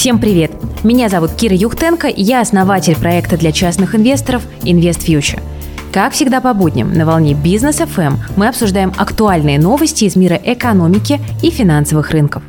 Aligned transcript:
Всем 0.00 0.18
привет! 0.18 0.50
Меня 0.82 1.10
зовут 1.10 1.32
Кира 1.32 1.54
Юхтенко, 1.54 2.08
я 2.08 2.40
основатель 2.40 2.96
проекта 2.96 3.36
для 3.36 3.52
частных 3.52 3.94
инвесторов 3.94 4.42
Invest 4.62 5.04
Future. 5.04 5.42
Как 5.92 6.14
всегда 6.14 6.40
по 6.40 6.54
будням 6.54 6.94
на 6.94 7.04
волне 7.04 7.34
Бизнес 7.34 7.80
FM 7.80 8.14
мы 8.34 8.48
обсуждаем 8.48 8.94
актуальные 8.96 9.58
новости 9.58 10.04
из 10.04 10.16
мира 10.16 10.40
экономики 10.42 11.20
и 11.42 11.50
финансовых 11.50 12.12
рынков. 12.12 12.42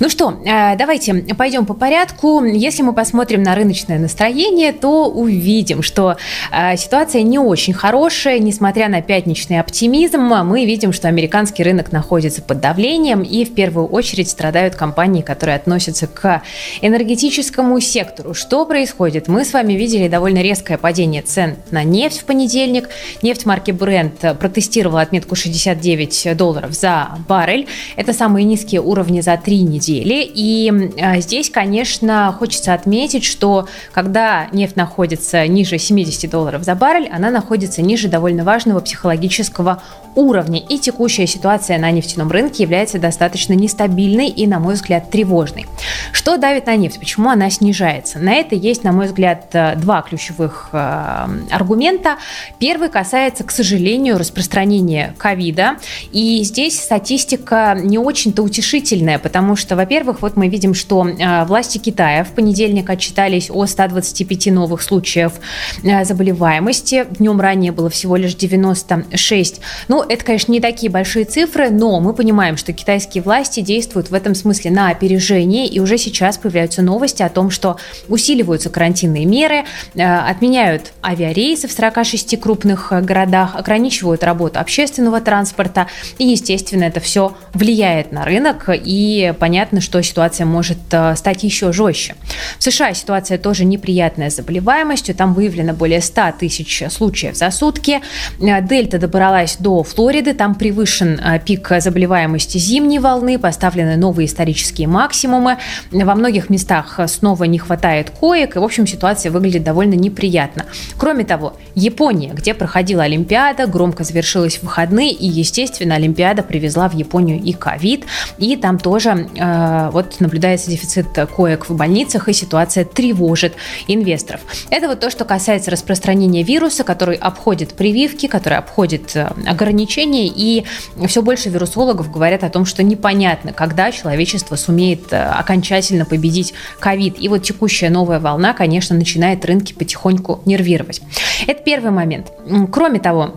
Ну 0.00 0.08
что, 0.08 0.32
э, 0.46 0.76
давайте 0.78 1.12
пойдем 1.36 1.66
по 1.66 1.74
порядку. 1.74 2.42
Если 2.42 2.82
мы 2.82 2.94
посмотрим 2.94 3.42
на 3.42 3.54
рыночное 3.54 3.98
настроение, 3.98 4.72
то 4.72 5.10
увидим, 5.10 5.82
что 5.82 6.16
э, 6.50 6.78
ситуация 6.78 7.20
не 7.20 7.38
очень 7.38 7.74
хорошая, 7.74 8.38
несмотря 8.38 8.88
на 8.88 9.02
пятничный 9.02 9.60
оптимизм. 9.60 10.20
Мы 10.22 10.64
видим, 10.64 10.94
что 10.94 11.08
американский 11.08 11.64
рынок 11.64 11.92
находится 11.92 12.40
под 12.40 12.60
давлением, 12.60 13.20
и 13.20 13.44
в 13.44 13.52
первую 13.52 13.88
очередь 13.88 14.30
страдают 14.30 14.74
компании, 14.74 15.20
которые 15.20 15.56
относятся 15.56 16.06
к 16.06 16.40
энергетическому 16.80 17.78
сектору. 17.80 18.32
Что 18.32 18.64
происходит? 18.64 19.28
Мы 19.28 19.44
с 19.44 19.52
вами 19.52 19.74
видели 19.74 20.08
довольно 20.08 20.40
резкое 20.40 20.78
падение 20.78 21.20
цен 21.20 21.56
на 21.70 21.84
нефть 21.84 22.20
в 22.20 22.24
понедельник. 22.24 22.88
Нефть 23.20 23.44
марки 23.44 23.70
Brent 23.70 24.34
протестировала 24.36 25.02
отметку 25.02 25.34
69 25.34 26.38
долларов 26.38 26.72
за 26.72 27.18
баррель. 27.28 27.66
Это 27.96 28.14
самые 28.14 28.46
низкие 28.46 28.80
уровни 28.80 29.20
за 29.20 29.36
три 29.36 29.60
недели 29.60 29.89
недели. 29.90 30.30
И 30.32 30.92
а, 31.00 31.20
здесь, 31.20 31.50
конечно, 31.50 32.34
хочется 32.38 32.74
отметить, 32.74 33.24
что 33.24 33.68
когда 33.92 34.46
нефть 34.52 34.76
находится 34.76 35.46
ниже 35.46 35.78
70 35.78 36.30
долларов 36.30 36.62
за 36.62 36.74
баррель, 36.74 37.08
она 37.12 37.30
находится 37.30 37.82
ниже 37.82 38.08
довольно 38.08 38.44
важного 38.44 38.80
психологического 38.80 39.82
уровня. 40.14 40.60
И 40.68 40.78
текущая 40.78 41.26
ситуация 41.26 41.78
на 41.78 41.90
нефтяном 41.90 42.30
рынке 42.30 42.64
является 42.64 42.98
достаточно 42.98 43.52
нестабильной 43.52 44.28
и, 44.28 44.46
на 44.46 44.58
мой 44.58 44.74
взгляд, 44.74 45.10
тревожной. 45.10 45.66
Что 46.12 46.36
давит 46.36 46.66
на 46.66 46.76
нефть? 46.76 46.98
Почему 46.98 47.30
она 47.30 47.50
снижается? 47.50 48.18
На 48.18 48.34
это 48.34 48.54
есть, 48.54 48.84
на 48.84 48.92
мой 48.92 49.06
взгляд, 49.06 49.46
э, 49.52 49.76
два 49.76 50.02
ключевых 50.02 50.70
э, 50.72 51.28
аргумента. 51.50 52.16
Первый 52.58 52.88
касается, 52.88 53.44
к 53.44 53.50
сожалению, 53.50 54.18
распространения 54.18 55.14
ковида. 55.16 55.76
И 56.12 56.42
здесь 56.42 56.80
статистика 56.80 57.78
не 57.80 57.98
очень-то 57.98 58.42
утешительная, 58.42 59.18
потому 59.18 59.56
что, 59.56 59.76
во-первых, 59.80 60.20
вот 60.20 60.36
мы 60.36 60.48
видим, 60.48 60.74
что 60.74 61.08
э, 61.08 61.44
власти 61.46 61.78
Китая 61.78 62.22
в 62.24 62.32
понедельник 62.32 62.90
отчитались 62.90 63.50
о 63.50 63.64
125 63.64 64.52
новых 64.52 64.82
случаев 64.82 65.40
заболеваемости. 65.82 67.06
Днем 67.18 67.40
ранее 67.40 67.72
было 67.72 67.88
всего 67.88 68.16
лишь 68.16 68.34
96. 68.34 69.60
Ну, 69.88 70.02
это, 70.02 70.22
конечно, 70.22 70.52
не 70.52 70.60
такие 70.60 70.92
большие 70.92 71.24
цифры, 71.24 71.70
но 71.70 71.98
мы 72.00 72.12
понимаем, 72.12 72.58
что 72.58 72.74
китайские 72.74 73.22
власти 73.22 73.60
действуют 73.60 74.10
в 74.10 74.14
этом 74.14 74.34
смысле 74.34 74.70
на 74.70 74.90
опережение, 74.90 75.66
и 75.66 75.80
уже 75.80 75.96
сейчас 75.96 76.36
появляются 76.36 76.82
новости 76.82 77.22
о 77.22 77.30
том, 77.30 77.50
что 77.50 77.78
усиливаются 78.08 78.68
карантинные 78.68 79.24
меры, 79.24 79.64
э, 79.94 80.02
отменяют 80.02 80.92
авиарейсы 81.02 81.68
в 81.68 81.72
46 81.72 82.38
крупных 82.38 82.92
э, 82.92 83.00
городах, 83.00 83.56
ограничивают 83.56 84.24
работу 84.24 84.60
общественного 84.60 85.22
транспорта, 85.22 85.86
и, 86.18 86.26
естественно, 86.26 86.84
это 86.84 87.00
все 87.00 87.34
влияет 87.54 88.12
на 88.12 88.26
рынок, 88.26 88.68
и 88.68 89.32
понятно, 89.38 89.69
что 89.78 90.02
ситуация 90.02 90.46
может 90.46 90.78
э, 90.90 91.14
стать 91.16 91.44
еще 91.44 91.72
жестче. 91.72 92.16
В 92.58 92.62
США 92.64 92.94
ситуация 92.94 93.38
тоже 93.38 93.64
неприятная 93.64 94.30
с 94.30 94.36
заболеваемостью, 94.36 95.14
там 95.14 95.34
выявлено 95.34 95.74
более 95.74 96.00
100 96.00 96.32
тысяч 96.40 96.82
случаев 96.90 97.36
за 97.36 97.50
сутки, 97.50 98.00
дельта 98.38 98.98
добралась 98.98 99.56
до 99.58 99.82
Флориды. 99.82 100.34
Там 100.34 100.54
превышен 100.54 101.20
а, 101.22 101.38
пик 101.38 101.70
заболеваемости 101.78 102.58
зимней 102.58 102.98
волны, 102.98 103.38
поставлены 103.38 103.96
новые 103.96 104.26
исторические 104.26 104.88
максимумы. 104.88 105.58
Во 105.90 106.14
многих 106.14 106.50
местах 106.50 106.98
снова 107.06 107.44
не 107.44 107.58
хватает 107.58 108.10
коек, 108.10 108.56
и, 108.56 108.58
в 108.58 108.64
общем, 108.64 108.86
ситуация 108.86 109.30
выглядит 109.30 109.62
довольно 109.62 109.94
неприятно. 109.94 110.66
Кроме 110.96 111.24
того, 111.24 111.56
Япония, 111.74 112.32
где 112.32 112.54
проходила 112.54 113.04
Олимпиада, 113.04 113.66
громко 113.66 114.04
завершилась 114.04 114.56
в 114.56 114.62
выходные, 114.62 115.12
и, 115.12 115.26
естественно, 115.26 115.96
Олимпиада 115.96 116.42
привезла 116.42 116.88
в 116.88 116.94
Японию 116.94 117.40
и 117.42 117.52
ковид, 117.52 118.04
и 118.38 118.56
там 118.56 118.78
тоже 118.78 119.28
э, 119.36 119.59
вот 119.92 120.20
наблюдается 120.20 120.70
дефицит 120.70 121.06
коек 121.36 121.68
в 121.68 121.74
больницах, 121.74 122.28
и 122.28 122.32
ситуация 122.32 122.84
тревожит 122.84 123.54
инвесторов. 123.86 124.40
Это 124.70 124.88
вот 124.88 125.00
то, 125.00 125.10
что 125.10 125.24
касается 125.24 125.70
распространения 125.70 126.42
вируса, 126.42 126.84
который 126.84 127.16
обходит 127.16 127.74
прививки, 127.74 128.26
который 128.26 128.58
обходит 128.58 129.14
э, 129.16 129.30
ограничения 129.46 130.26
и 130.26 130.64
все 131.06 131.22
больше 131.22 131.48
вирусологов 131.48 132.10
говорят 132.10 132.44
о 132.44 132.50
том, 132.50 132.64
что 132.64 132.82
непонятно, 132.82 133.52
когда 133.52 133.92
человечество 133.92 134.56
сумеет 134.56 135.12
э, 135.12 135.22
окончательно 135.22 136.04
победить 136.04 136.54
ковид. 136.78 137.16
И 137.18 137.28
вот 137.28 137.42
текущая 137.42 137.90
новая 137.90 138.20
волна, 138.20 138.52
конечно, 138.52 138.96
начинает 138.96 139.44
рынки 139.44 139.72
потихоньку 139.72 140.42
нервировать. 140.46 141.00
Это 141.46 141.62
первый 141.62 141.90
момент. 141.90 142.32
Кроме 142.72 143.00
того, 143.00 143.36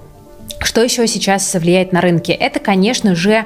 что 0.74 0.82
еще 0.82 1.08
сейчас 1.08 1.54
влияет 1.54 1.92
на 1.94 2.02
рынки? 2.02 2.32
Это, 2.32 2.60
конечно 2.60 3.16
же, 3.16 3.46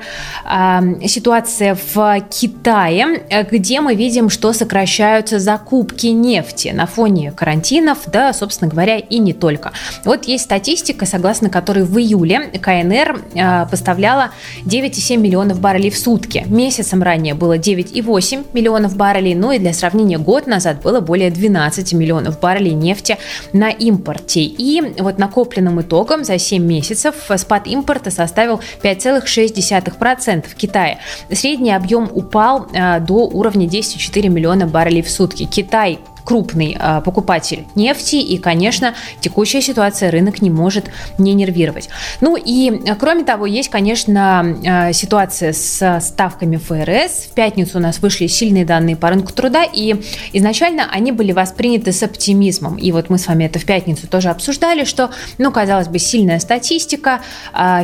ситуация 1.05 1.77
в 1.93 2.21
Китае, 2.29 3.23
где 3.51 3.81
мы 3.81 3.95
видим, 3.95 4.29
что 4.29 4.53
сокращаются 4.53 5.39
закупки 5.39 6.07
нефти 6.07 6.69
на 6.69 6.85
фоне 6.85 7.31
карантинов, 7.31 7.99
да, 8.07 8.33
собственно 8.33 8.69
говоря, 8.69 8.97
и 8.97 9.19
не 9.19 9.33
только. 9.33 9.73
Вот 10.05 10.25
есть 10.25 10.45
статистика, 10.45 11.05
согласно 11.05 11.49
которой 11.49 11.83
в 11.83 11.97
июле 11.97 12.49
КНР 12.61 13.21
а, 13.35 13.65
поставляла 13.65 14.31
9,7 14.65 15.17
миллионов 15.17 15.59
баррелей 15.59 15.89
в 15.89 15.97
сутки. 15.97 16.43
Месяцем 16.47 17.03
ранее 17.03 17.33
было 17.33 17.57
9,8 17.57 18.45
миллионов 18.53 18.95
баррелей, 18.95 19.35
ну 19.35 19.51
и 19.51 19.59
для 19.59 19.73
сравнения 19.73 20.17
год 20.17 20.47
назад 20.47 20.81
было 20.81 21.01
более 21.01 21.31
12 21.31 21.93
миллионов 21.93 22.39
баррелей 22.39 22.73
нефти 22.73 23.17
на 23.53 23.69
импорте. 23.69 24.41
И 24.41 24.81
вот 24.99 25.17
накопленным 25.17 25.81
итогом 25.81 26.23
за 26.23 26.37
7 26.37 26.63
месяцев 26.63 26.86
месяцев 26.89 27.29
спад 27.37 27.67
импорта 27.67 28.11
составил 28.11 28.61
5,6% 28.83 30.47
в 30.47 30.55
Китае. 30.55 30.99
Средний 31.31 31.71
объем 31.71 32.09
упал 32.13 32.67
э, 32.73 32.99
до 32.99 33.27
уровня 33.27 33.67
10,4 33.67 34.29
миллиона 34.29 34.67
баррелей 34.67 35.01
в 35.01 35.09
сутки. 35.09 35.45
Китай 35.45 35.99
крупный 36.27 36.75
а, 36.77 36.99
покупатель 36.99 37.63
нефти, 37.75 38.17
и, 38.17 38.37
конечно, 38.37 38.93
текущая 39.21 39.61
ситуация 39.61 40.11
рынок 40.11 40.41
не 40.41 40.49
может 40.49 40.87
не 41.17 41.33
нервировать. 41.33 41.87
Ну 42.19 42.35
и, 42.35 42.81
а, 42.85 42.95
кроме 42.95 43.23
того, 43.23 43.45
есть, 43.45 43.69
конечно, 43.69 44.57
а, 44.67 44.91
ситуация 44.91 45.53
с 45.53 46.01
ставками 46.01 46.57
ФРС. 46.57 47.29
В 47.31 47.33
пятницу 47.33 47.77
у 47.77 47.81
нас 47.81 47.99
вышли 47.99 48.27
сильные 48.27 48.65
данные 48.65 48.97
по 48.97 49.07
рынку 49.07 49.31
труда, 49.31 49.63
и 49.63 49.95
изначально 50.33 50.91
они 50.91 51.13
были 51.13 51.31
восприняты 51.31 51.93
с 51.93 52.03
оптимизмом. 52.03 52.75
И 52.75 52.91
вот 52.91 53.09
мы 53.09 53.19
с 53.19 53.27
вами 53.27 53.45
это 53.45 53.59
в 53.59 53.63
пятницу 53.63 54.05
тоже 54.05 54.27
обсуждали, 54.27 54.83
что, 54.83 55.11
ну, 55.37 55.49
казалось 55.53 55.87
бы, 55.87 55.97
сильная 55.97 56.39
статистика, 56.39 57.21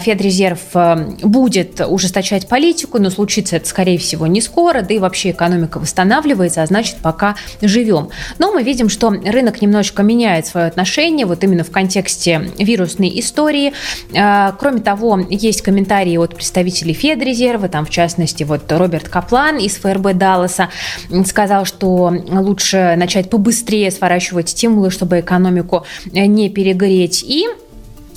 Федрезерв 0.02 0.60
будет 1.24 1.80
ужесточать 1.80 2.50
политику, 2.50 3.00
но 3.00 3.10
случится 3.10 3.56
это, 3.56 3.70
скорее 3.70 3.98
всего, 3.98 4.28
не 4.28 4.42
скоро, 4.42 4.82
да 4.82 4.94
и 4.94 5.00
вообще 5.00 5.32
экономика 5.32 5.80
восстанавливается, 5.80 6.62
а 6.62 6.66
значит, 6.66 6.98
пока 7.02 7.36
живем. 7.62 8.10
Но 8.40 8.52
мы 8.52 8.64
видим, 8.64 8.90
что 8.90 9.10
рынок 9.10 9.62
немножечко 9.62 10.04
меняет 10.04 10.48
свое 10.48 10.68
отношение 10.68 11.26
вот 11.26 11.44
именно 11.44 11.64
в 11.64 11.72
контексте 11.72 12.52
вирусной 12.58 13.20
истории. 13.20 13.74
А, 14.16 14.54
кроме 14.60 14.82
того, 14.82 15.20
есть 15.30 15.62
комментарии 15.62 16.18
от 16.18 16.36
представителей 16.36 16.94
Федрезерва, 16.94 17.70
там 17.70 17.86
в 17.86 17.90
частности 17.90 18.44
вот 18.44 18.72
Роберт 18.72 19.10
Каплан 19.10 19.58
из 19.58 19.78
ФРБ 19.78 20.14
Далласа 20.14 20.70
сказал, 21.26 21.66
что 21.66 22.14
лучше 22.30 22.96
начать 22.98 23.30
побыстрее 23.30 23.92
сворачивать 23.92 24.50
стимулы, 24.50 24.92
чтобы 24.92 25.20
экономику 25.20 25.86
не 26.06 26.50
перегореть. 26.50 27.24
И 27.24 27.48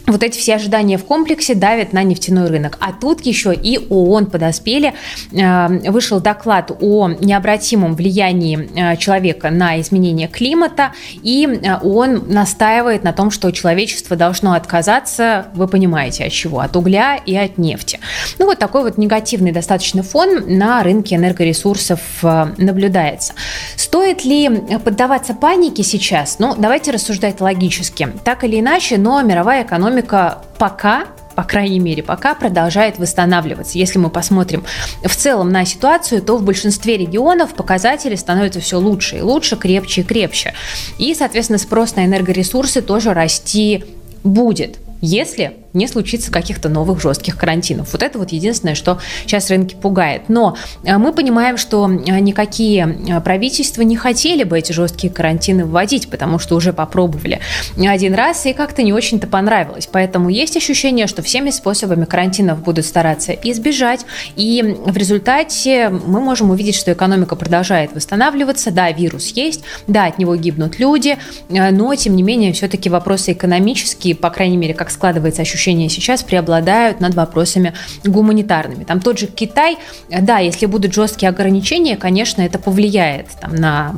вот 0.06 0.22
эти 0.22 0.38
все 0.38 0.54
ожидания 0.54 0.98
в 0.98 1.04
комплексе 1.04 1.54
давят 1.54 1.92
на 1.92 2.02
нефтяной 2.02 2.48
рынок. 2.48 2.78
А 2.80 2.92
тут 2.92 3.22
еще 3.22 3.52
и 3.52 3.78
ООН 3.90 4.26
подоспели. 4.26 4.94
Э, 5.32 5.90
вышел 5.90 6.20
доклад 6.20 6.70
о 6.80 7.08
необратимом 7.08 7.94
влиянии 7.94 8.70
э, 8.74 8.96
человека 8.98 9.50
на 9.50 9.80
изменение 9.80 10.28
климата. 10.28 10.92
И 11.22 11.46
э, 11.46 11.78
ООН 11.78 12.24
настаивает 12.28 13.02
на 13.02 13.12
том, 13.12 13.30
что 13.30 13.50
человечество 13.50 14.16
должно 14.16 14.52
отказаться, 14.52 15.46
вы 15.54 15.66
понимаете, 15.66 16.24
от 16.24 16.32
чего? 16.32 16.60
От 16.60 16.76
угля 16.76 17.16
и 17.16 17.36
от 17.36 17.58
нефти. 17.58 17.98
Ну 18.38 18.46
вот 18.46 18.58
такой 18.58 18.84
вот 18.84 18.98
негативный 18.98 19.50
достаточно 19.50 20.02
фон 20.02 20.56
на 20.56 20.82
рынке 20.82 21.16
энергоресурсов 21.16 22.00
наблюдается. 22.22 23.34
Стоит 23.76 24.24
ли 24.24 24.48
поддаваться 24.84 25.34
панике 25.34 25.82
сейчас? 25.82 26.38
Ну, 26.38 26.54
давайте 26.56 26.92
рассуждать 26.92 27.40
логически. 27.40 28.08
Так 28.24 28.44
или 28.44 28.60
иначе, 28.60 28.98
но 28.98 29.20
мировая 29.22 29.64
экономика 29.64 29.95
экономика 30.00 30.38
пока 30.58 31.06
по 31.34 31.42
крайней 31.42 31.80
мере, 31.80 32.02
пока 32.02 32.34
продолжает 32.34 32.98
восстанавливаться. 32.98 33.76
Если 33.76 33.98
мы 33.98 34.08
посмотрим 34.08 34.64
в 35.04 35.14
целом 35.14 35.50
на 35.50 35.66
ситуацию, 35.66 36.22
то 36.22 36.38
в 36.38 36.42
большинстве 36.42 36.96
регионов 36.96 37.52
показатели 37.52 38.14
становятся 38.14 38.60
все 38.60 38.78
лучше 38.78 39.18
и 39.18 39.20
лучше, 39.20 39.56
крепче 39.56 40.00
и 40.00 40.04
крепче. 40.04 40.54
И, 40.96 41.14
соответственно, 41.14 41.58
спрос 41.58 41.94
на 41.94 42.06
энергоресурсы 42.06 42.80
тоже 42.80 43.12
расти 43.12 43.84
будет, 44.24 44.78
если 45.02 45.58
не 45.76 45.86
случится 45.86 46.32
каких-то 46.32 46.68
новых 46.68 47.00
жестких 47.00 47.36
карантинов. 47.36 47.92
Вот 47.92 48.02
это 48.02 48.18
вот 48.18 48.32
единственное, 48.32 48.74
что 48.74 48.98
сейчас 49.22 49.50
рынки 49.50 49.74
пугает. 49.74 50.28
Но 50.28 50.56
мы 50.82 51.12
понимаем, 51.12 51.56
что 51.56 51.86
никакие 51.86 53.20
правительства 53.24 53.82
не 53.82 53.96
хотели 53.96 54.42
бы 54.44 54.58
эти 54.58 54.72
жесткие 54.72 55.12
карантины 55.12 55.64
вводить, 55.64 56.08
потому 56.10 56.38
что 56.38 56.56
уже 56.56 56.72
попробовали 56.72 57.40
один 57.76 58.14
раз 58.14 58.46
и 58.46 58.52
как-то 58.52 58.82
не 58.82 58.92
очень-то 58.92 59.26
понравилось. 59.26 59.88
Поэтому 59.92 60.30
есть 60.30 60.56
ощущение, 60.56 61.06
что 61.06 61.22
всеми 61.22 61.50
способами 61.50 62.06
карантинов 62.06 62.62
будут 62.62 62.86
стараться 62.86 63.32
избежать. 63.32 64.06
И 64.34 64.76
в 64.86 64.96
результате 64.96 65.90
мы 65.90 66.20
можем 66.20 66.50
увидеть, 66.50 66.74
что 66.74 66.92
экономика 66.92 67.36
продолжает 67.36 67.94
восстанавливаться. 67.94 68.70
Да, 68.70 68.90
вирус 68.90 69.28
есть, 69.28 69.62
да, 69.86 70.06
от 70.06 70.18
него 70.18 70.34
гибнут 70.36 70.78
люди, 70.78 71.18
но 71.48 71.94
тем 71.94 72.16
не 72.16 72.22
менее 72.22 72.52
все-таки 72.52 72.88
вопросы 72.88 73.32
экономические, 73.32 74.14
по 74.14 74.30
крайней 74.30 74.56
мере, 74.56 74.72
как 74.72 74.90
складывается 74.90 75.42
ощущение 75.42 75.65
сейчас, 75.88 76.22
преобладают 76.22 77.00
над 77.00 77.14
вопросами 77.14 77.74
гуманитарными. 78.04 78.84
Там 78.84 79.00
тот 79.00 79.18
же 79.18 79.26
Китай, 79.26 79.78
да, 80.08 80.38
если 80.38 80.66
будут 80.66 80.94
жесткие 80.94 81.30
ограничения, 81.30 81.96
конечно, 81.96 82.42
это 82.42 82.58
повлияет 82.58 83.26
там, 83.40 83.54
на 83.54 83.94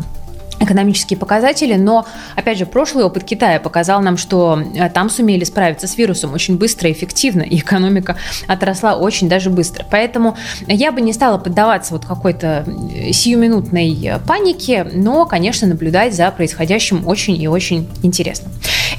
экономические 0.60 1.18
показатели, 1.18 1.74
но, 1.74 2.06
опять 2.36 2.58
же, 2.58 2.66
прошлый 2.66 3.04
опыт 3.04 3.24
Китая 3.24 3.60
показал 3.60 4.00
нам, 4.00 4.16
что 4.16 4.60
э, 4.74 4.90
там 4.90 5.10
сумели 5.10 5.44
справиться 5.44 5.86
с 5.86 5.96
вирусом 5.96 6.32
очень 6.32 6.58
быстро 6.58 6.88
и 6.88 6.92
эффективно, 6.92 7.42
и 7.42 7.58
экономика 7.58 8.16
отросла 8.46 8.96
очень 8.96 9.28
даже 9.28 9.50
быстро. 9.50 9.86
Поэтому 9.90 10.36
я 10.66 10.92
бы 10.92 11.00
не 11.00 11.12
стала 11.12 11.38
поддаваться 11.38 11.94
вот 11.94 12.04
какой-то 12.04 12.64
э, 12.66 13.12
сиюминутной 13.12 14.14
панике, 14.26 14.84
но, 14.92 15.26
конечно, 15.26 15.68
наблюдать 15.68 16.14
за 16.14 16.30
происходящим 16.30 17.06
очень 17.06 17.40
и 17.40 17.48
очень 17.48 17.88
интересно. 18.02 18.50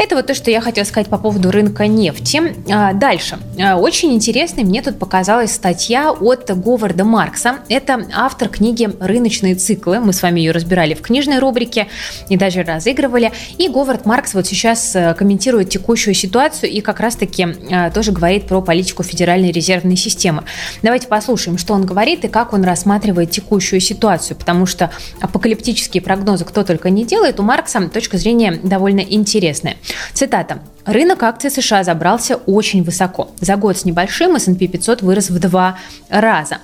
Это 0.09 0.15
вот 0.15 0.25
то, 0.25 0.33
что 0.33 0.49
я 0.49 0.59
хотела 0.59 0.85
сказать 0.85 1.07
по 1.07 1.19
поводу 1.19 1.51
рынка 1.51 1.85
нефти. 1.85 2.41
А, 2.67 2.93
дальше. 2.93 3.37
А, 3.61 3.75
очень 3.75 4.11
интересной 4.11 4.63
мне 4.63 4.81
тут 4.81 4.97
показалась 4.97 5.51
статья 5.51 6.11
от 6.11 6.49
Говарда 6.49 7.03
Маркса. 7.03 7.59
Это 7.69 8.07
автор 8.15 8.49
книги 8.49 8.89
«Рыночные 8.99 9.53
циклы». 9.53 9.99
Мы 9.99 10.11
с 10.11 10.23
вами 10.23 10.39
ее 10.39 10.51
разбирали 10.51 10.95
в 10.95 11.01
книжной 11.01 11.37
рубрике 11.37 11.89
и 12.27 12.37
даже 12.37 12.63
разыгрывали. 12.63 13.31
И 13.59 13.69
Говард 13.69 14.07
Маркс 14.07 14.33
вот 14.33 14.47
сейчас 14.47 14.95
э, 14.95 15.13
комментирует 15.13 15.69
текущую 15.69 16.15
ситуацию 16.15 16.71
и 16.71 16.81
как 16.81 17.01
раз-таки 17.01 17.43
э, 17.69 17.91
тоже 17.91 18.11
говорит 18.11 18.47
про 18.47 18.63
политику 18.63 19.03
Федеральной 19.03 19.51
резервной 19.51 19.95
системы. 19.95 20.43
Давайте 20.81 21.07
послушаем, 21.07 21.59
что 21.59 21.75
он 21.75 21.85
говорит 21.85 22.25
и 22.25 22.29
как 22.29 22.53
он 22.53 22.63
рассматривает 22.63 23.29
текущую 23.29 23.79
ситуацию, 23.79 24.37
потому 24.37 24.65
что 24.65 24.89
апокалиптические 25.21 26.01
прогнозы 26.01 26.45
кто 26.45 26.63
только 26.63 26.89
не 26.89 27.05
делает, 27.05 27.39
у 27.39 27.43
Маркса 27.43 27.87
точка 27.89 28.17
зрения 28.17 28.59
довольно 28.63 29.01
интересная. 29.01 29.75
Цитата. 30.13 30.59
Рынок 30.85 31.23
акций 31.23 31.51
США 31.51 31.83
забрался 31.83 32.35
очень 32.35 32.83
высоко. 32.83 33.29
За 33.39 33.57
год 33.57 33.77
с 33.77 33.85
небольшим 33.85 34.35
S&P 34.35 34.67
500 34.67 35.01
вырос 35.01 35.29
в 35.29 35.39
два 35.39 35.77
раза. 36.09 36.57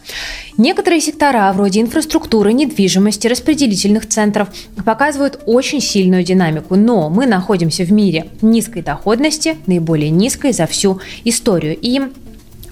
Некоторые 0.57 1.01
сектора, 1.01 1.51
вроде 1.53 1.81
инфраструктуры, 1.81 2.53
недвижимости, 2.53 3.27
распределительных 3.27 4.07
центров, 4.07 4.47
показывают 4.83 5.39
очень 5.45 5.81
сильную 5.81 6.23
динамику, 6.23 6.75
но 6.75 7.09
мы 7.09 7.27
находимся 7.27 7.83
в 7.83 7.91
мире 7.91 8.29
низкой 8.41 8.81
доходности, 8.81 9.57
наиболее 9.67 10.09
низкой 10.09 10.53
за 10.53 10.65
всю 10.65 10.99
историю. 11.23 11.77
И 11.79 12.01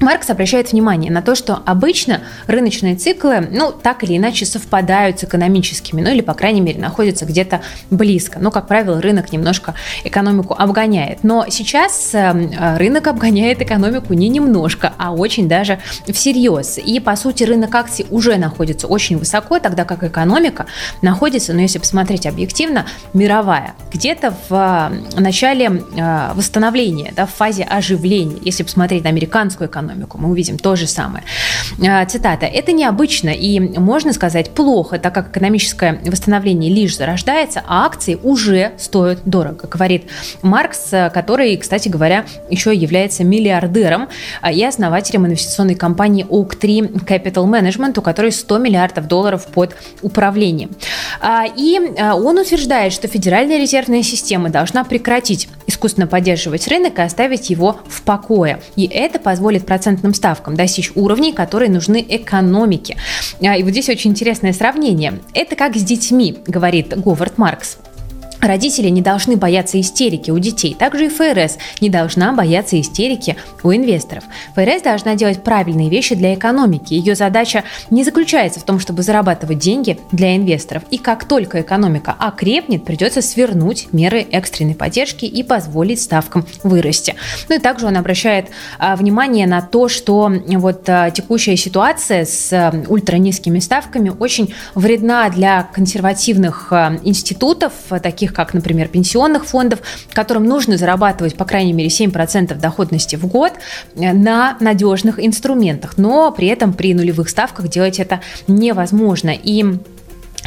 Маркс 0.03 0.29
обращает 0.29 0.71
внимание 0.71 1.11
на 1.11 1.21
то, 1.21 1.33
что 1.33 1.61
обычно 1.65 2.21
рыночные 2.47 2.95
циклы, 2.95 3.47
ну, 3.51 3.71
так 3.71 4.03
или 4.03 4.17
иначе 4.17 4.45
совпадают 4.45 5.19
с 5.19 5.23
экономическими, 5.23 6.01
ну, 6.01 6.09
или, 6.09 6.21
по 6.21 6.33
крайней 6.33 6.61
мере, 6.61 6.79
находятся 6.79 7.25
где-то 7.25 7.61
близко. 7.89 8.39
Но, 8.39 8.51
как 8.51 8.67
правило, 8.67 9.01
рынок 9.01 9.31
немножко 9.31 9.73
экономику 10.03 10.55
обгоняет. 10.57 11.23
Но 11.23 11.45
сейчас 11.49 12.13
эм, 12.13 12.51
рынок 12.77 13.07
обгоняет 13.07 13.61
экономику 13.61 14.13
не 14.13 14.27
немножко, 14.27 14.93
а 14.97 15.13
очень 15.13 15.47
даже 15.47 15.79
всерьез. 16.07 16.77
И, 16.77 16.99
по 16.99 17.15
сути, 17.15 17.43
рынок 17.43 17.73
акций 17.73 18.05
уже 18.09 18.35
находится 18.35 18.87
очень 18.87 19.17
высоко, 19.17 19.59
тогда 19.59 19.85
как 19.85 20.03
экономика 20.03 20.65
находится, 21.01 21.53
ну, 21.53 21.59
если 21.59 21.79
посмотреть 21.79 22.25
объективно, 22.25 22.85
мировая. 23.13 23.73
Где-то 23.93 24.35
в 24.49 24.91
э, 25.15 25.19
начале 25.19 25.67
э, 25.95 26.33
восстановления, 26.35 27.13
да, 27.15 27.25
в 27.25 27.31
фазе 27.31 27.63
оживления. 27.63 28.37
Если 28.41 28.63
посмотреть 28.63 29.05
на 29.05 29.09
американскую 29.09 29.69
экономику, 29.69 29.92
экономику. 29.93 30.17
Мы 30.17 30.29
увидим 30.29 30.57
то 30.57 30.75
же 30.75 30.87
самое. 30.87 31.23
А, 31.87 32.05
цитата. 32.05 32.45
«Это 32.45 32.71
необычно 32.71 33.29
и, 33.29 33.59
можно 33.59 34.13
сказать, 34.13 34.51
плохо, 34.51 34.99
так 34.99 35.13
как 35.13 35.29
экономическое 35.29 35.99
восстановление 36.05 36.73
лишь 36.73 36.97
зарождается, 36.97 37.63
а 37.67 37.85
акции 37.85 38.17
уже 38.21 38.73
стоят 38.77 39.19
дорого», 39.25 39.67
говорит 39.67 40.05
Маркс, 40.41 40.89
который, 41.13 41.55
кстати 41.57 41.89
говоря, 41.89 42.25
еще 42.49 42.73
является 42.73 43.23
миллиардером 43.23 44.09
а, 44.41 44.51
и 44.51 44.63
основателем 44.63 45.25
инвестиционной 45.25 45.75
компании 45.75 46.25
Oak 46.25 46.59
Tree 46.59 47.05
Capital 47.05 47.45
Management, 47.45 47.99
у 47.99 48.01
которой 48.01 48.31
100 48.31 48.57
миллиардов 48.57 49.07
долларов 49.07 49.45
под 49.47 49.75
управлением. 50.01 50.71
А, 51.21 51.45
и 51.55 51.79
он 51.99 52.37
утверждает, 52.37 52.93
что 52.93 53.07
Федеральная 53.07 53.57
резервная 53.57 54.03
система 54.03 54.49
должна 54.49 54.83
прекратить 54.83 55.47
искусственно 55.83 56.07
поддерживать 56.07 56.65
рынок 56.69 56.97
и 56.99 57.01
оставить 57.01 57.49
его 57.49 57.77
в 57.89 58.03
покое. 58.03 58.61
И 58.77 58.85
это 58.85 59.19
позволит 59.19 59.65
процентным 59.65 60.13
ставкам 60.13 60.55
достичь 60.55 60.93
уровней, 60.95 61.33
которые 61.33 61.69
нужны 61.69 62.05
экономике. 62.07 62.95
А, 63.41 63.57
и 63.57 63.63
вот 63.63 63.71
здесь 63.71 63.89
очень 63.89 64.11
интересное 64.11 64.53
сравнение. 64.53 65.19
Это 65.33 65.57
как 65.57 65.75
с 65.75 65.83
детьми, 65.83 66.37
говорит 66.47 66.97
Говард 66.97 67.37
Маркс. 67.37 67.77
Родители 68.43 68.89
не 68.89 69.01
должны 69.01 69.37
бояться 69.37 69.79
истерики 69.79 70.29
у 70.29 70.37
детей. 70.37 70.75
Также 70.77 71.05
и 71.05 71.09
ФРС 71.09 71.57
не 71.79 71.89
должна 71.89 72.33
бояться 72.33 72.79
истерики 72.79 73.37
у 73.63 73.71
инвесторов. 73.71 74.25
ФРС 74.53 74.81
должна 74.81 75.15
делать 75.15 75.43
правильные 75.43 75.89
вещи 75.89 76.13
для 76.13 76.33
экономики. 76.33 76.93
Ее 76.93 77.15
задача 77.15 77.63
не 77.89 78.03
заключается 78.03 78.59
в 78.59 78.63
том, 78.63 78.81
чтобы 78.81 79.01
зарабатывать 79.01 79.59
деньги 79.59 79.97
для 80.11 80.35
инвесторов. 80.35 80.83
И 80.91 80.97
как 80.97 81.23
только 81.23 81.61
экономика 81.61 82.13
окрепнет, 82.19 82.83
придется 82.83 83.21
свернуть 83.21 83.87
меры 83.93 84.19
экстренной 84.19 84.75
поддержки 84.75 85.23
и 85.23 85.41
позволить 85.41 86.01
ставкам 86.01 86.45
вырасти. 86.63 87.15
Ну 87.47 87.55
и 87.55 87.59
также 87.59 87.87
он 87.87 87.95
обращает 87.95 88.47
а, 88.77 88.97
внимание 88.97 89.47
на 89.47 89.61
то, 89.61 89.87
что 89.87 90.29
вот 90.47 90.89
а, 90.89 91.11
текущая 91.11 91.55
ситуация 91.55 92.25
с 92.25 92.51
а, 92.51 92.73
ультранизкими 92.89 93.59
ставками 93.59 94.11
очень 94.19 94.53
вредна 94.75 95.29
для 95.29 95.63
консервативных 95.63 96.73
а, 96.73 96.99
институтов, 97.03 97.71
таких 98.01 98.32
как, 98.33 98.53
например, 98.53 98.87
пенсионных 98.87 99.45
фондов, 99.45 99.79
которым 100.11 100.45
нужно 100.45 100.77
зарабатывать, 100.77 101.35
по 101.35 101.45
крайней 101.45 101.73
мере, 101.73 101.89
7% 101.89 102.55
доходности 102.55 103.15
в 103.15 103.25
год 103.27 103.53
э, 103.95 104.13
на 104.13 104.57
надежных 104.59 105.23
инструментах. 105.23 105.97
Но 105.97 106.31
при 106.31 106.47
этом 106.47 106.73
при 106.73 106.93
нулевых 106.93 107.29
ставках 107.29 107.67
делать 107.67 107.99
это 107.99 108.21
невозможно. 108.47 109.31
И 109.31 109.63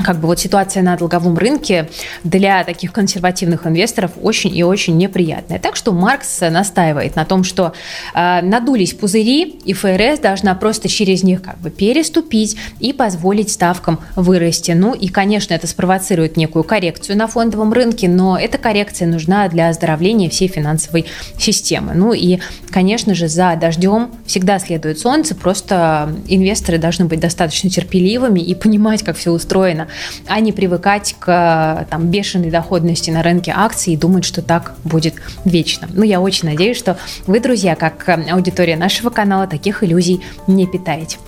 как 0.05 0.19
бы 0.19 0.27
вот 0.27 0.39
ситуация 0.39 0.83
на 0.83 0.97
долговом 0.97 1.37
рынке 1.39 1.89
для 2.23 2.65
таких 2.65 2.93
консервативных 2.93 3.67
инвесторов 3.67 4.13
очень 4.21 4.55
и 4.57 4.63
очень 4.63 4.97
неприятная. 4.97 5.59
Так 5.59 5.77
что 5.77 5.93
Маркс 5.93 6.41
настаивает 6.41 7.17
на 7.17 7.25
том, 7.25 7.45
что 7.45 7.73
э, 8.15 8.43
надулись 8.43 8.93
пузыри, 8.93 9.59
и 9.65 9.73
ФРС 9.73 10.21
должна 10.21 10.55
просто 10.55 10.89
через 10.89 11.23
них 11.23 11.43
как 11.43 11.59
бы 11.59 11.71
переступить 11.71 12.57
и 12.79 12.93
позволить 12.93 13.51
ставкам 13.51 14.01
вырасти. 14.15 14.73
Ну 14.73 14.95
и, 14.95 15.09
конечно, 15.09 15.55
это 15.55 15.67
спровоцирует 15.67 16.37
некую 16.37 16.65
коррекцию 16.65 17.17
на 17.17 17.27
фондовом 17.27 17.73
рынке, 17.73 18.09
но 18.09 18.39
эта 18.39 18.59
коррекция 18.59 19.09
нужна 19.09 19.49
для 19.49 19.69
оздоровления 19.69 20.29
всей 20.29 20.49
финансовой 20.49 21.07
системы. 21.39 21.93
Ну 21.95 22.13
и, 22.13 22.39
конечно 22.71 23.15
же, 23.15 23.29
за 23.29 23.57
дождем 23.57 24.11
всегда 24.27 24.59
следует 24.59 24.99
солнце, 24.99 25.35
просто 25.35 26.15
инвесторы 26.29 26.79
должны 26.79 27.07
быть 27.07 27.21
достаточно 27.21 27.71
терпеливыми 27.71 28.41
и 28.41 28.55
понимать, 28.55 29.03
как 29.03 29.17
все 29.17 29.31
устроено 29.31 29.86
а 30.27 30.41
не 30.41 30.53
привыкать 30.53 31.15
к 31.19 31.87
там, 31.91 32.09
бешеной 32.09 32.51
доходности 32.51 33.11
на 33.11 33.23
рынке 33.23 33.53
акций 33.55 33.93
и 33.93 33.97
думать, 33.97 34.25
что 34.25 34.43
так 34.43 34.75
будет 34.85 35.15
вечно. 35.45 35.89
Ну, 35.93 36.03
я 36.03 36.21
очень 36.21 36.49
надеюсь, 36.49 36.77
что 36.77 36.99
вы, 37.27 37.41
друзья, 37.41 37.77
как 37.77 38.09
аудитория 38.09 38.77
нашего 38.77 39.11
канала, 39.11 39.47
таких 39.47 39.83
иллюзий 39.83 40.23
не 40.47 40.67
питаете. 40.67 41.19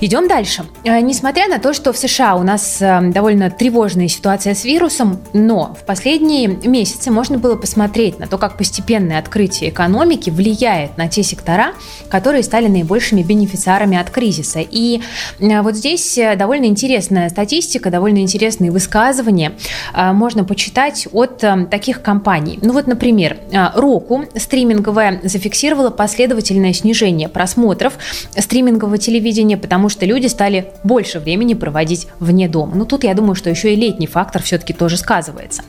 Идем 0.00 0.28
дальше. 0.28 0.64
Э, 0.84 1.00
несмотря 1.00 1.48
на 1.48 1.58
то, 1.58 1.72
что 1.72 1.92
в 1.92 1.98
США 1.98 2.36
у 2.36 2.44
нас 2.44 2.80
э, 2.80 3.00
довольно 3.10 3.50
тревожная 3.50 4.06
ситуация 4.06 4.54
с 4.54 4.64
вирусом, 4.64 5.18
но 5.32 5.74
в 5.74 5.84
последние 5.84 6.46
месяцы 6.46 7.10
можно 7.10 7.36
было 7.36 7.56
посмотреть 7.56 8.20
на 8.20 8.28
то, 8.28 8.38
как 8.38 8.56
постепенное 8.56 9.18
открытие 9.18 9.70
экономики 9.70 10.30
влияет 10.30 10.96
на 10.96 11.08
те 11.08 11.24
сектора, 11.24 11.72
которые 12.08 12.44
стали 12.44 12.68
наибольшими 12.68 13.22
бенефициарами 13.22 13.98
от 13.98 14.10
кризиса. 14.10 14.60
И 14.60 15.00
э, 15.40 15.62
вот 15.62 15.74
здесь 15.74 16.16
довольно 16.36 16.66
интересная 16.66 17.28
статистика, 17.28 17.90
довольно 17.90 18.18
интересные 18.18 18.70
высказывания 18.70 19.52
можно 19.94 20.44
почитать 20.44 21.08
от 21.12 21.42
таких 21.70 22.02
компаний. 22.02 22.58
Ну 22.62 22.72
вот, 22.72 22.86
например, 22.86 23.38
Roku 23.50 24.28
стриминговая 24.38 25.20
зафиксировала 25.24 25.90
последовательное 25.90 26.72
снижение 26.72 27.28
просмотров 27.28 27.94
стримингового 28.36 28.98
телевидения, 28.98 29.56
потому 29.56 29.87
потому 29.88 30.00
что 30.00 30.06
люди 30.06 30.26
стали 30.26 30.72
больше 30.84 31.18
времени 31.18 31.54
проводить 31.54 32.08
вне 32.20 32.46
дома. 32.46 32.72
Ну, 32.74 32.84
тут 32.84 33.04
я 33.04 33.14
думаю, 33.14 33.34
что 33.34 33.48
еще 33.48 33.72
и 33.72 33.76
летний 33.76 34.06
фактор 34.06 34.42
все-таки 34.42 34.74
тоже 34.74 34.98
сказывается. 34.98 35.62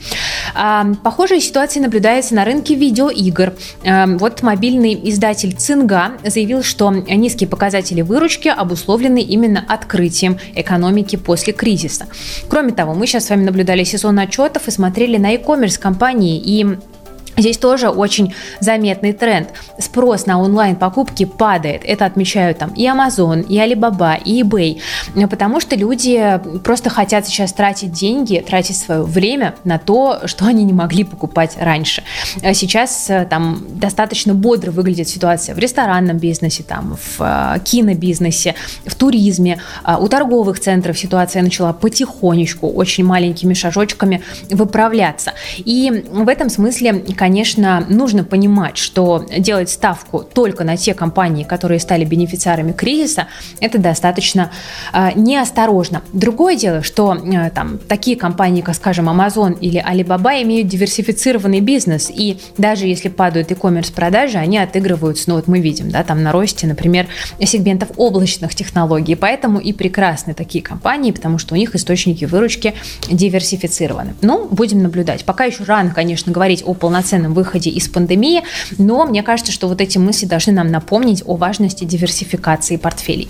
А, 0.54 0.86
похожая 1.04 1.40
ситуация 1.40 1.82
наблюдается 1.82 2.36
на 2.36 2.44
рынке 2.44 2.76
видеоигр. 2.76 3.54
А, 3.86 4.08
вот 4.08 4.42
мобильный 4.44 5.00
издатель 5.10 5.54
Цинга 5.54 6.18
заявил, 6.26 6.64
что 6.64 6.92
низкие 6.92 7.48
показатели 7.48 8.02
выручки 8.02 8.50
обусловлены 8.50 9.22
именно 9.22 9.64
открытием 9.66 10.38
экономики 10.54 11.16
после 11.16 11.54
кризиса. 11.54 12.08
Кроме 12.50 12.74
того, 12.74 12.94
мы 12.94 13.08
сейчас 13.08 13.28
с 13.28 13.30
вами 13.30 13.46
наблюдали 13.46 13.86
сезон 13.86 14.20
отчетов 14.20 14.68
и 14.68 14.72
смотрели 14.72 15.16
на 15.16 15.32
e-commerce 15.32 15.80
компании, 15.80 16.42
и 16.44 16.78
Здесь 17.40 17.58
тоже 17.58 17.90
очень 17.90 18.34
заметный 18.60 19.14
тренд. 19.14 19.50
Спрос 19.78 20.26
на 20.26 20.42
онлайн-покупки 20.42 21.26
падает. 21.26 21.84
Это 21.86 22.06
отмечают 22.06 22.58
там 22.58 22.72
и 22.74 22.86
Amazon, 22.86 23.46
и 23.48 23.58
Alibaba, 23.58 24.22
и 24.22 24.44
eBay. 24.44 24.82
Потому 25.30 25.62
что 25.62 25.76
люди 25.76 26.40
просто 26.64 26.90
хотят 26.90 27.26
сейчас 27.26 27.54
тратить 27.54 27.94
деньги, 27.94 28.44
тратить 28.46 28.78
свое 28.78 29.04
время 29.04 29.56
на 29.64 29.80
то, 29.80 30.22
что 30.26 30.46
они 30.46 30.66
не 30.66 30.74
могли 30.74 31.06
покупать 31.06 31.56
раньше. 31.58 32.04
А 32.44 32.54
сейчас 32.54 33.10
э, 33.10 33.26
там 33.30 33.64
достаточно 33.70 34.34
бодро 34.34 34.72
выглядит 34.72 35.08
ситуация 35.08 35.56
в 35.56 35.60
ресторанном 35.60 36.18
бизнесе, 36.18 36.64
там, 36.64 36.98
в 36.98 37.22
э, 37.22 37.60
кинобизнесе, 37.64 38.56
в 38.86 38.96
туризме. 38.96 39.60
У 40.00 40.08
торговых 40.10 40.60
центров 40.60 41.00
ситуация 41.00 41.42
начала 41.42 41.72
потихонечку, 41.72 42.70
очень 42.70 43.06
маленькими 43.06 43.54
шажочками 43.54 44.22
выправляться. 44.50 45.34
И 45.58 46.04
в 46.12 46.28
этом 46.28 46.50
смысле, 46.50 47.04
конечно, 47.16 47.29
нужно 47.30 48.24
понимать, 48.24 48.78
что 48.78 49.26
делать 49.38 49.70
ставку 49.70 50.24
только 50.24 50.64
на 50.64 50.78
те 50.78 50.94
компании, 50.94 51.44
которые 51.44 51.80
стали 51.80 52.06
бенефициарами 52.06 52.72
кризиса, 52.72 53.28
это 53.60 53.78
достаточно 53.78 54.52
э, 54.94 55.12
неосторожно. 55.16 56.02
Другое 56.14 56.56
дело, 56.56 56.84
что 56.84 57.14
э, 57.14 57.50
там 57.52 57.78
такие 57.78 58.18
компании, 58.18 58.62
как, 58.62 58.76
скажем, 58.76 59.10
Amazon 59.10 59.58
или 59.60 59.84
Alibaba, 59.84 60.42
имеют 60.42 60.68
диверсифицированный 60.68 61.60
бизнес, 61.60 62.10
и 62.14 62.40
даже 62.58 62.86
если 62.86 63.10
падают 63.10 63.52
e-commerce 63.52 63.94
продажи, 63.94 64.38
они 64.38 64.58
отыгрываются, 64.58 65.30
ну 65.30 65.36
вот 65.36 65.48
мы 65.48 65.60
видим, 65.60 65.90
да, 65.92 66.04
там 66.04 66.24
на 66.24 66.32
росте, 66.32 66.68
например, 66.68 67.08
сегментов 67.44 67.90
облачных 67.98 68.56
технологий, 68.56 69.16
поэтому 69.16 69.60
и 69.60 69.74
прекрасны 69.74 70.34
такие 70.34 70.64
компании, 70.64 71.12
потому 71.12 71.38
что 71.38 71.54
у 71.56 71.58
них 71.58 71.76
источники 71.76 72.26
выручки 72.26 72.74
диверсифицированы. 73.10 74.16
Ну, 74.22 74.48
будем 74.50 74.82
наблюдать. 74.82 75.26
Пока 75.26 75.46
еще 75.46 75.64
рано, 75.64 75.92
конечно, 75.92 76.32
говорить 76.32 76.64
о 76.66 76.74
полноценном 76.74 77.19
полноценном 77.20 77.34
выходе 77.34 77.70
из 77.70 77.88
пандемии, 77.88 78.44
но 78.78 79.06
мне 79.06 79.24
кажется, 79.24 79.52
что 79.52 79.68
вот 79.68 79.82
эти 79.82 79.98
мысли 79.98 80.26
должны 80.26 80.54
нам 80.54 80.68
напомнить 80.72 81.24
о 81.26 81.36
важности 81.36 81.84
диверсификации 81.84 82.78
портфелей. 82.78 83.28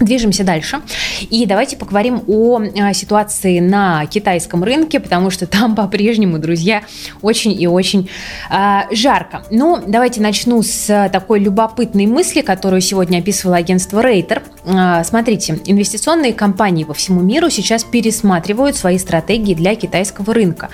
Движемся 0.00 0.44
дальше. 0.44 0.80
И 1.28 1.44
давайте 1.44 1.76
поговорим 1.76 2.22
о 2.26 2.58
а, 2.58 2.94
ситуации 2.94 3.60
на 3.60 4.06
китайском 4.06 4.64
рынке, 4.64 4.98
потому 4.98 5.30
что 5.30 5.46
там 5.46 5.74
по-прежнему, 5.74 6.38
друзья, 6.38 6.84
очень 7.20 7.52
и 7.52 7.66
очень 7.66 8.08
э, 8.50 8.94
жарко. 8.94 9.42
Ну, 9.50 9.78
давайте 9.86 10.22
начну 10.22 10.62
с 10.62 11.10
такой 11.12 11.40
любопытной 11.40 12.06
мысли, 12.06 12.40
которую 12.40 12.80
сегодня 12.80 13.18
описывало 13.18 13.58
агентство 13.58 14.00
Рейтер. 14.00 14.42
Э, 14.64 15.04
смотрите, 15.04 15.58
инвестиционные 15.66 16.32
компании 16.32 16.84
по 16.84 16.94
всему 16.94 17.20
миру 17.20 17.50
сейчас 17.50 17.84
пересматривают 17.84 18.76
свои 18.76 18.96
стратегии 18.96 19.52
для 19.52 19.74
китайского 19.74 20.32
рынка. 20.32 20.70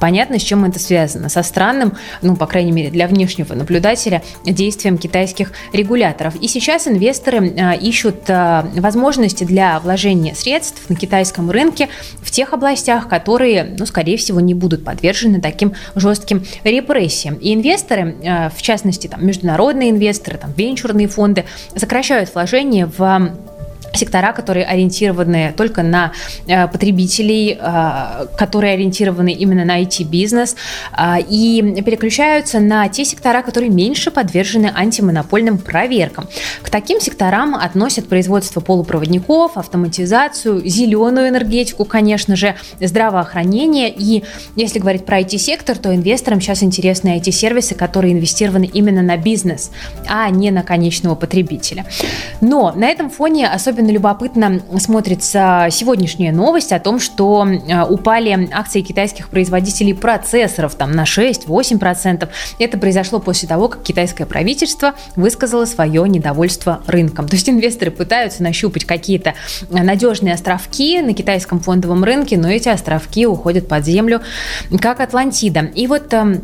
Понятно, 0.00 0.38
с 0.38 0.42
чем 0.42 0.64
это 0.64 0.78
связано. 0.78 1.28
Со 1.28 1.42
странным, 1.42 1.94
ну, 2.22 2.36
по 2.36 2.46
крайней 2.46 2.72
мере, 2.72 2.90
для 2.90 3.06
внешнего 3.06 3.54
наблюдателя, 3.54 4.22
действием 4.44 4.98
китайских 4.98 5.52
регуляторов. 5.72 6.36
И 6.36 6.48
сейчас 6.48 6.86
инвесторы 6.86 7.54
а, 7.58 7.72
ищут 7.74 8.28
а, 8.28 8.68
возможности 8.74 9.44
для 9.44 9.78
вложения 9.80 10.34
средств 10.34 10.88
на 10.88 10.96
китайском 10.96 11.50
рынке 11.50 11.88
в 12.22 12.30
тех 12.30 12.52
областях, 12.52 13.08
которые, 13.08 13.76
ну, 13.78 13.86
скорее 13.86 14.16
всего, 14.16 14.40
не 14.40 14.54
будут 14.54 14.84
подвержены 14.84 15.40
таким 15.40 15.74
жестким 15.94 16.44
репрессиям. 16.64 17.34
И 17.34 17.54
инвесторы, 17.54 18.16
а, 18.24 18.50
в 18.50 18.62
частности, 18.62 19.08
там, 19.08 19.26
международные 19.26 19.90
инвесторы, 19.90 20.38
там, 20.38 20.52
венчурные 20.56 21.08
фонды, 21.08 21.44
сокращают 21.76 22.32
вложения 22.34 22.86
в 22.86 23.32
сектора, 23.92 24.32
которые 24.32 24.66
ориентированы 24.66 25.52
только 25.56 25.82
на 25.82 26.12
э, 26.46 26.68
потребителей, 26.68 27.58
э, 27.60 28.26
которые 28.36 28.74
ориентированы 28.74 29.32
именно 29.32 29.64
на 29.64 29.82
IT-бизнес, 29.82 30.56
э, 30.96 31.20
и 31.28 31.82
переключаются 31.84 32.60
на 32.60 32.88
те 32.88 33.04
сектора, 33.04 33.42
которые 33.42 33.70
меньше 33.70 34.10
подвержены 34.10 34.70
антимонопольным 34.74 35.58
проверкам. 35.58 36.28
К 36.62 36.70
таким 36.70 37.00
секторам 37.00 37.54
относят 37.54 38.08
производство 38.08 38.60
полупроводников, 38.60 39.56
автоматизацию, 39.56 40.66
зеленую 40.66 41.28
энергетику, 41.28 41.84
конечно 41.84 42.36
же, 42.36 42.54
здравоохранение. 42.80 43.92
И 43.94 44.24
если 44.56 44.78
говорить 44.78 45.04
про 45.04 45.20
IT-сектор, 45.20 45.78
то 45.78 45.94
инвесторам 45.94 46.40
сейчас 46.40 46.62
интересны 46.62 47.18
IT-сервисы, 47.18 47.74
которые 47.74 48.12
инвестированы 48.12 48.64
именно 48.72 49.02
на 49.02 49.16
бизнес, 49.16 49.70
а 50.08 50.28
не 50.30 50.50
на 50.50 50.62
конечного 50.62 51.14
потребителя. 51.14 51.86
Но 52.40 52.72
на 52.72 52.86
этом 52.86 53.10
фоне 53.10 53.48
особенно 53.48 53.77
особенно 53.78 53.92
любопытно 53.92 54.60
смотрится 54.80 55.68
сегодняшняя 55.70 56.32
новость 56.32 56.72
о 56.72 56.80
том, 56.80 56.98
что 56.98 57.46
э, 57.46 57.84
упали 57.84 58.48
акции 58.52 58.80
китайских 58.80 59.28
производителей 59.28 59.94
процессоров 59.94 60.74
там 60.74 60.90
на 60.90 61.04
6-8%. 61.04 62.28
Это 62.58 62.78
произошло 62.78 63.20
после 63.20 63.48
того, 63.48 63.68
как 63.68 63.84
китайское 63.84 64.26
правительство 64.26 64.94
высказало 65.14 65.64
свое 65.64 66.08
недовольство 66.08 66.80
рынком. 66.88 67.28
То 67.28 67.36
есть 67.36 67.48
инвесторы 67.48 67.92
пытаются 67.92 68.42
нащупать 68.42 68.84
какие-то 68.84 69.34
надежные 69.70 70.34
островки 70.34 71.00
на 71.00 71.14
китайском 71.14 71.60
фондовом 71.60 72.02
рынке, 72.02 72.36
но 72.36 72.50
эти 72.50 72.68
островки 72.68 73.28
уходят 73.28 73.68
под 73.68 73.84
землю, 73.84 74.22
как 74.80 74.98
Атлантида. 74.98 75.70
И 75.76 75.86
вот 75.86 76.12
эм, 76.14 76.42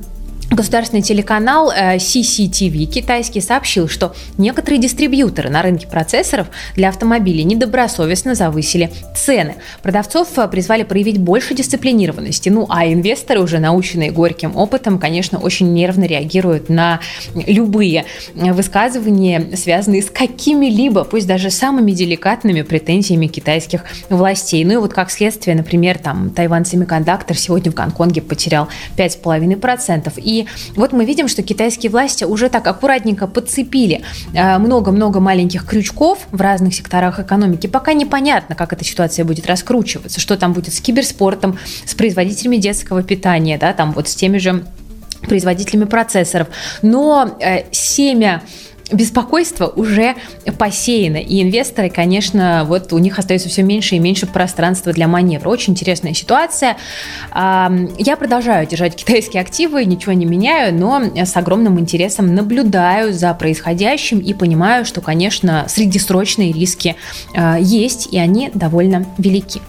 Государственный 0.54 1.02
телеканал 1.02 1.72
CCTV 1.72 2.84
э, 2.84 2.86
китайский 2.86 3.40
сообщил, 3.40 3.88
что 3.88 4.14
некоторые 4.38 4.80
дистрибьюторы 4.80 5.50
на 5.50 5.62
рынке 5.62 5.88
процессоров 5.88 6.46
для 6.76 6.90
автомобилей 6.90 7.42
недобросовестно 7.42 8.34
завысили 8.34 8.92
цены. 9.16 9.56
Продавцов 9.82 10.28
э, 10.38 10.46
призвали 10.46 10.84
проявить 10.84 11.18
больше 11.18 11.54
дисциплинированности. 11.54 12.50
Ну 12.50 12.66
а 12.68 12.86
инвесторы, 12.86 13.40
уже 13.40 13.58
наученные 13.58 14.12
горьким 14.12 14.56
опытом, 14.56 15.00
конечно, 15.00 15.38
очень 15.38 15.72
нервно 15.72 16.04
реагируют 16.04 16.68
на 16.68 17.00
любые 17.34 18.04
э, 18.34 18.52
высказывания, 18.52 19.56
связанные 19.56 20.02
с 20.02 20.10
какими-либо, 20.10 21.02
пусть 21.02 21.26
даже 21.26 21.50
самыми 21.50 21.90
деликатными 21.90 22.62
претензиями 22.62 23.26
китайских 23.26 23.84
властей. 24.08 24.64
Ну 24.64 24.74
и 24.74 24.76
вот 24.76 24.94
как 24.94 25.10
следствие, 25.10 25.56
например, 25.56 25.98
там 25.98 26.30
Тайван 26.30 26.64
Семикондуктор 26.64 27.36
сегодня 27.36 27.72
в 27.72 27.74
Гонконге 27.74 28.22
потерял 28.22 28.68
5,5%. 28.96 30.12
И 30.18 30.43
вот 30.76 30.92
мы 30.92 31.04
видим, 31.04 31.28
что 31.28 31.42
китайские 31.42 31.90
власти 31.90 32.24
уже 32.24 32.48
так 32.48 32.66
аккуратненько 32.66 33.26
подцепили 33.26 34.02
э, 34.32 34.58
много-много 34.58 35.20
маленьких 35.20 35.66
крючков 35.66 36.20
в 36.30 36.40
разных 36.40 36.74
секторах 36.74 37.20
экономики. 37.20 37.66
Пока 37.66 37.92
непонятно, 37.92 38.54
как 38.54 38.72
эта 38.72 38.84
ситуация 38.84 39.24
будет 39.24 39.46
раскручиваться, 39.46 40.20
что 40.20 40.36
там 40.36 40.52
будет 40.52 40.74
с 40.74 40.80
киберспортом, 40.80 41.58
с 41.84 41.94
производителями 41.94 42.56
детского 42.56 43.02
питания, 43.02 43.58
да, 43.58 43.72
там 43.72 43.92
вот 43.92 44.08
с 44.08 44.14
теми 44.14 44.38
же 44.38 44.64
производителями 45.24 45.84
процессоров. 45.84 46.48
Но 46.82 47.36
э, 47.40 47.64
семя 47.72 48.42
беспокойство 48.92 49.66
уже 49.66 50.14
посеяно. 50.58 51.16
И 51.16 51.42
инвесторы, 51.42 51.90
конечно, 51.90 52.64
вот 52.66 52.92
у 52.92 52.98
них 52.98 53.18
остается 53.18 53.48
все 53.48 53.62
меньше 53.62 53.96
и 53.96 53.98
меньше 53.98 54.26
пространства 54.26 54.92
для 54.92 55.08
маневра. 55.08 55.48
Очень 55.48 55.72
интересная 55.72 56.14
ситуация. 56.14 56.76
Я 57.34 58.16
продолжаю 58.18 58.66
держать 58.66 58.96
китайские 58.96 59.40
активы, 59.40 59.84
ничего 59.84 60.12
не 60.12 60.26
меняю, 60.26 60.74
но 60.74 61.02
с 61.14 61.36
огромным 61.36 61.80
интересом 61.80 62.34
наблюдаю 62.34 63.12
за 63.12 63.32
происходящим 63.34 64.18
и 64.18 64.34
понимаю, 64.34 64.84
что, 64.84 65.00
конечно, 65.00 65.64
среднесрочные 65.68 66.52
риски 66.52 66.96
а, 67.34 67.58
есть, 67.58 68.08
и 68.12 68.18
они 68.18 68.50
довольно 68.54 69.06
велики. 69.18 69.60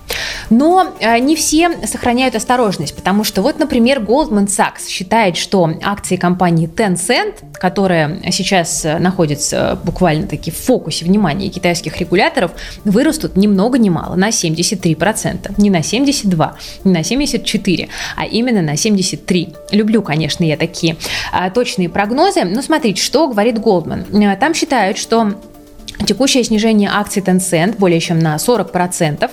Но 0.49 0.93
а, 1.01 1.19
не 1.19 1.35
все 1.35 1.85
сохраняют 1.85 2.35
осторожность, 2.35 2.95
потому 2.95 3.23
что 3.23 3.41
вот, 3.41 3.59
например, 3.59 3.99
Goldman 4.01 4.47
Sachs 4.47 4.87
считает, 4.87 5.37
что 5.37 5.69
акции 5.83 6.15
компании 6.15 6.69
Tencent, 6.69 7.43
которая 7.53 8.19
сейчас 8.31 8.85
находится 9.05 9.79
буквально-таки 9.83 10.51
в 10.51 10.57
фокусе 10.57 11.05
внимания 11.05 11.49
китайских 11.49 11.97
регуляторов, 11.97 12.51
вырастут 12.83 13.37
ни 13.37 13.47
много 13.47 13.77
ни 13.77 13.89
мало, 13.89 14.15
на 14.15 14.29
73%. 14.29 15.53
Не 15.57 15.69
на 15.69 15.83
72, 15.83 16.57
не 16.83 16.91
на 16.91 17.03
74, 17.03 17.89
а 18.17 18.25
именно 18.25 18.61
на 18.61 18.75
73. 18.75 19.53
Люблю, 19.71 20.01
конечно, 20.01 20.43
я 20.43 20.57
такие 20.57 20.97
а, 21.31 21.49
точные 21.51 21.87
прогнозы. 21.87 22.43
Но 22.43 22.61
смотрите, 22.61 23.01
что 23.01 23.27
говорит 23.27 23.57
Goldman. 23.57 24.35
Там 24.37 24.53
считают, 24.53 24.97
что 24.97 25.35
Текущее 26.05 26.43
снижение 26.43 26.89
акций 26.91 27.21
Tencent 27.21 27.77
более 27.77 27.99
чем 27.99 28.19
на 28.19 28.35
40% 28.35 29.29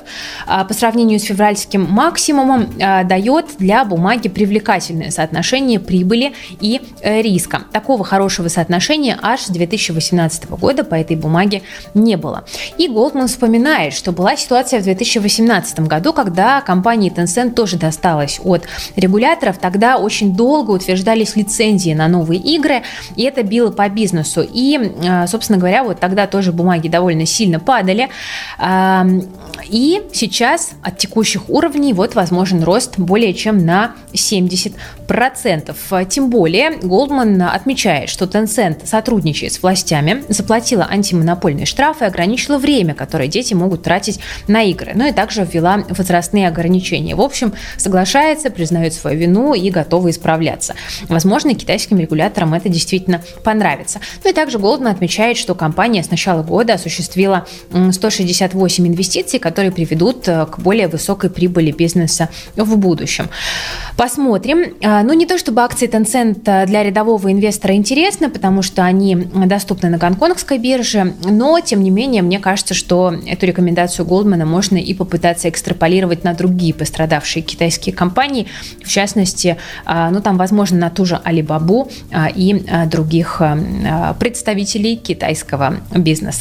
а, 0.47 0.65
по 0.65 0.75
сравнению 0.75 1.19
с 1.21 1.25
февральским 1.25 1.83
максимумом 1.83 2.69
а, 2.81 3.05
дает 3.05 3.47
для 3.59 3.85
бумаги 3.85 4.29
привлекательное 4.29 5.11
соотношение 5.11 5.79
прибыли 5.81 6.33
и 6.61 6.81
э, 7.01 7.21
риска. 7.21 7.63
Такого 7.73 8.05
хорошего 8.05 8.49
соотношения 8.49 9.19
аж 9.21 9.43
с 9.43 9.49
2018 9.49 10.49
года 10.51 10.85
по 10.85 10.95
этой 10.95 11.17
бумаге 11.17 11.63
не 11.95 12.17
было. 12.17 12.45
И 12.79 12.89
Goldman 12.89 13.27
вспоминает, 13.27 13.93
что 13.93 14.13
была 14.13 14.37
ситуация 14.37 14.81
в 14.81 14.85
2018 14.85 15.81
году, 15.81 16.13
когда 16.13 16.61
компании 16.61 17.13
Tencent 17.13 17.53
тоже 17.53 17.77
досталась 17.77 18.41
от 18.43 18.65
регуляторов. 18.97 19.59
Тогда 19.59 19.99
очень 19.99 20.35
долго 20.35 20.71
утверждались 20.71 21.37
лицензии 21.37 21.93
на 21.93 22.09
новые 22.09 22.41
игры, 22.41 22.83
и 23.17 23.25
это 23.25 23.43
било 23.43 23.71
по 23.71 23.89
бизнесу. 23.89 24.43
И, 24.43 24.93
а, 25.07 25.27
собственно 25.27 25.59
говоря, 25.59 25.85
вот 25.85 26.01
тогда 26.01 26.27
тоже 26.27 26.53
бумаги 26.63 26.89
довольно 26.89 27.27
сильно 27.27 27.61
падали. 27.61 28.09
И 29.69 30.03
сейчас 30.13 30.73
от 30.83 30.99
текущих 30.99 31.49
уровней 31.49 31.93
вот 31.93 32.15
возможен 32.15 32.63
рост 32.63 32.99
более 32.99 33.35
чем 33.35 33.65
на 33.65 33.95
70%. 34.13 34.75
Тем 36.09 36.31
более 36.31 36.71
Goldman 36.79 37.47
отмечает, 37.47 38.09
что 38.09 38.25
Tencent 38.25 38.87
сотрудничает 38.87 39.53
с 39.53 39.63
властями, 39.63 40.25
заплатила 40.29 40.87
антимонопольные 40.91 41.67
штрафы 41.67 42.05
и 42.05 42.09
ограничила 42.09 42.59
время, 42.59 42.95
которое 42.95 43.29
дети 43.29 43.55
могут 43.55 43.83
тратить 43.83 44.21
на 44.49 44.63
игры. 44.63 44.93
Ну 44.95 45.07
и 45.07 45.13
также 45.13 45.45
ввела 45.51 45.85
возрастные 45.89 46.49
ограничения. 46.49 47.15
В 47.15 47.21
общем, 47.21 47.53
соглашается, 47.77 48.51
признает 48.51 48.95
свою 48.95 49.19
вину 49.19 49.55
и 49.55 49.71
готова 49.71 50.11
исправляться. 50.11 50.75
Возможно, 51.09 51.55
китайским 51.55 51.99
регуляторам 51.99 52.55
это 52.55 52.69
действительно 52.69 53.23
понравится. 53.45 54.01
Ну 54.25 54.31
и 54.31 54.33
также 54.33 54.59
Goldman 54.59 54.91
отмечает, 54.91 55.37
что 55.37 55.55
компания 55.55 56.03
с 56.03 56.11
начала 56.11 56.42
года 56.43 56.75
осуществила 56.75 57.47
168 57.71 58.87
инвестиций, 58.87 59.39
которые 59.39 59.73
приведут 59.73 60.29
э, 60.29 60.47
к 60.47 60.59
более 60.59 60.89
высокой 60.89 61.31
прибыли 61.31 61.71
бизнеса 61.73 62.29
в 62.57 62.77
будущем. 62.77 63.29
Посмотрим. 63.97 64.75
А, 64.83 65.03
ну, 65.03 65.13
не 65.13 65.27
то 65.27 65.39
чтобы 65.39 65.63
акции 65.63 65.89
Tencent 65.89 66.43
э, 66.47 66.67
для 66.67 66.83
рядового 66.83 67.31
инвестора 67.31 67.75
интересны, 67.75 68.29
потому 68.29 68.63
что 68.63 68.85
они 68.85 69.15
доступны 69.15 69.91
на 69.91 69.99
гонконгской 69.99 70.59
бирже, 70.59 71.15
но, 71.25 71.61
тем 71.61 71.83
не 71.83 71.91
менее, 71.91 72.23
мне 72.23 72.39
кажется, 72.39 72.75
что 72.75 73.15
эту 73.27 73.47
рекомендацию 73.47 74.07
Голдмана 74.07 74.47
можно 74.47 74.77
и 74.77 74.95
попытаться 74.95 75.49
экстраполировать 75.49 76.25
на 76.25 76.35
другие 76.35 76.75
пострадавшие 76.75 77.43
китайские 77.43 77.95
компании, 77.95 78.47
в 78.83 78.89
частности, 78.89 79.57
а, 79.85 80.11
ну, 80.11 80.21
там, 80.21 80.37
возможно, 80.37 80.79
на 80.79 80.91
ту 80.91 81.05
же 81.05 81.21
Alibaba 81.25 81.91
а, 82.11 82.29
и 82.35 82.65
других 82.87 83.41
представителей 84.19 84.97
китайского 84.97 85.77
бизнеса. 85.95 86.32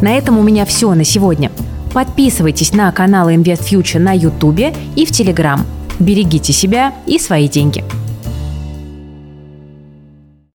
На 0.00 0.16
этом 0.16 0.38
у 0.38 0.42
меня 0.42 0.64
все 0.64 0.92
на 0.94 1.04
сегодня. 1.04 1.50
Подписывайтесь 1.92 2.72
на 2.72 2.90
канал 2.92 3.28
InvestFuture 3.28 3.98
на 3.98 4.12
YouTube 4.12 4.74
и 4.96 5.04
в 5.04 5.10
Telegram. 5.10 5.60
Берегите 5.98 6.52
себя 6.52 6.94
и 7.06 7.18
свои 7.18 7.48
деньги. 7.48 7.84